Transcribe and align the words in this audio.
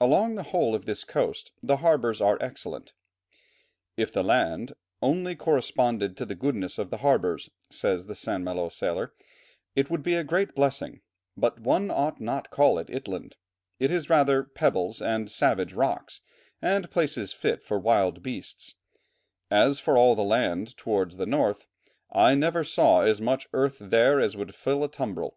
Along 0.00 0.34
the 0.34 0.44
whole 0.44 0.74
of 0.74 0.86
this 0.86 1.04
coast 1.04 1.52
the 1.60 1.76
harbours 1.84 2.22
are 2.22 2.38
excellent: 2.40 2.94
"If 3.98 4.10
the 4.10 4.22
land 4.24 4.72
only 5.02 5.36
corresponded 5.36 6.16
to 6.16 6.24
the 6.24 6.34
goodness 6.34 6.78
of 6.78 6.88
the 6.88 6.96
harbours," 7.04 7.50
says 7.68 8.06
the 8.06 8.14
St. 8.14 8.42
Malo 8.42 8.70
sailor, 8.70 9.12
"it 9.76 9.90
would 9.90 10.02
be 10.02 10.14
a 10.14 10.24
great 10.24 10.54
blessing; 10.54 11.02
but 11.36 11.60
one 11.60 11.90
ought 11.90 12.18
not 12.18 12.44
to 12.44 12.50
call 12.50 12.78
it 12.78 13.06
land; 13.06 13.36
it 13.78 13.90
is 13.90 14.08
rather 14.08 14.42
pebbles 14.42 15.02
and 15.02 15.30
savage 15.30 15.74
rocks 15.74 16.22
and 16.62 16.90
places 16.90 17.34
fit 17.34 17.62
for 17.62 17.78
wild 17.78 18.22
beasts: 18.22 18.74
as 19.50 19.78
for 19.80 19.98
all 19.98 20.14
the 20.14 20.24
land 20.24 20.78
towards 20.78 21.18
the 21.18 21.26
north, 21.26 21.66
I 22.10 22.34
never 22.34 22.64
saw 22.64 23.02
as 23.02 23.20
much 23.20 23.46
earth 23.52 23.76
there 23.78 24.18
as 24.18 24.34
would 24.34 24.54
fill 24.54 24.82
a 24.82 24.88
tumbrel." 24.88 25.36